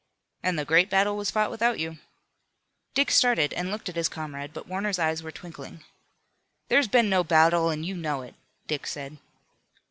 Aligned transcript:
"And 0.41 0.57
the 0.57 0.65
great 0.65 0.89
battle 0.89 1.15
was 1.15 1.29
fought 1.29 1.51
without 1.51 1.77
you." 1.77 1.99
Dick 2.95 3.11
started, 3.11 3.53
and 3.53 3.69
looked 3.69 3.87
at 3.87 3.93
his 3.95 4.09
comrade, 4.09 4.51
but 4.51 4.67
Warner's 4.67 4.97
eyes 4.97 5.21
were 5.21 5.31
twinkling. 5.31 5.83
"There's 6.69 6.87
been 6.87 7.07
no 7.07 7.23
battle, 7.23 7.69
and 7.69 7.85
you 7.85 7.95
know 7.95 8.23
it," 8.23 8.33
Dick 8.65 8.87
said. 8.87 9.19